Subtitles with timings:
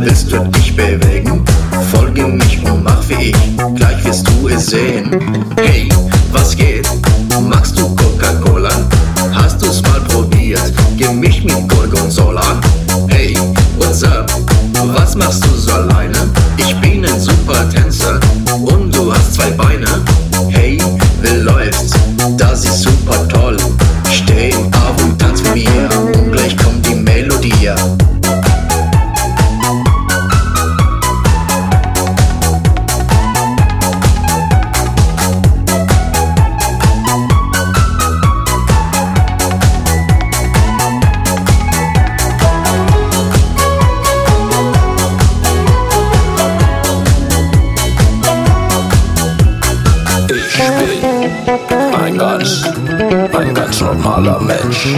[0.00, 1.44] Willst du dich bewegen?
[1.92, 5.10] Folge mich und mach wie ich, gleich wirst du es sehen.
[5.56, 5.88] Hey,
[6.32, 6.88] was geht?
[7.48, 7.77] Magst du
[53.36, 54.96] ein ganz, normaler Mensch.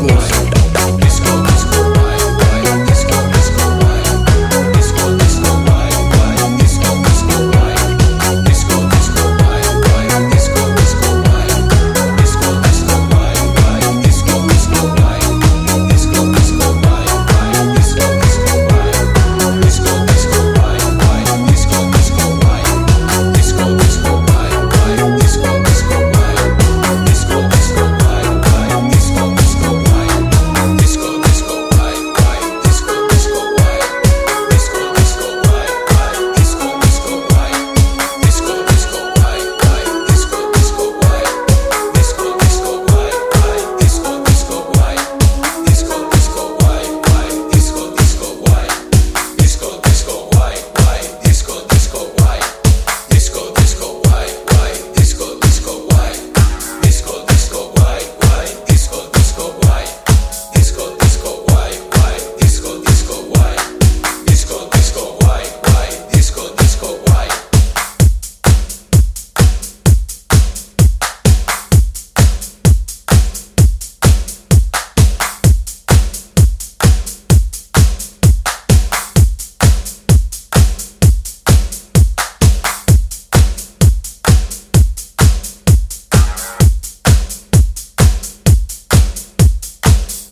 [0.00, 0.39] Logos.